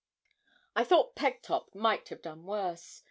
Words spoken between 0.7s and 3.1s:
I thought Pegtop might have done worse.